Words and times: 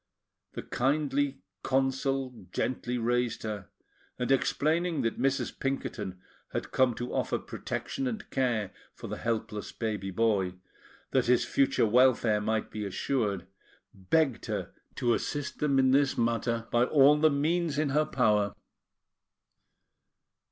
The 0.53 0.63
kindly 0.63 1.43
Consul 1.61 2.47
gently 2.51 2.97
raised 2.97 3.43
her, 3.43 3.69
and 4.17 4.31
explaining 4.31 5.03
that 5.03 5.19
Mrs. 5.21 5.59
Pinkerton 5.59 6.19
had 6.53 6.71
come 6.71 6.95
to 6.95 7.13
offer 7.13 7.37
protection 7.37 8.07
and 8.07 8.27
care 8.31 8.71
for 8.95 9.05
the 9.05 9.17
helpless 9.17 9.71
baby 9.71 10.09
boy, 10.09 10.55
that 11.11 11.27
his 11.27 11.45
future 11.45 11.85
welfare 11.85 12.41
might 12.41 12.71
be 12.71 12.83
assured, 12.83 13.45
begged 13.93 14.47
her 14.47 14.73
to 14.95 15.13
assist 15.13 15.59
them 15.59 15.77
in 15.77 15.91
this 15.91 16.17
matter 16.17 16.67
by 16.71 16.83
all 16.85 17.17
the 17.17 17.29
means 17.29 17.77
in 17.77 17.89
her 17.89 18.05
power. 18.05 18.55